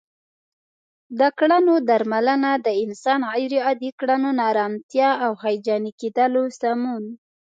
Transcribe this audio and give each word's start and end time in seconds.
د 1.19 1.21
کړنو 1.39 1.75
درملنه 1.89 2.51
د 2.65 2.67
انسان 2.83 3.19
غیر 3.31 3.53
عادي 3.65 3.91
کړنو، 3.99 4.29
ناآرامتیا 4.39 5.09
او 5.25 5.31
هیجاني 5.43 5.91
کیدلو 5.99 6.43
سمون 6.59 7.03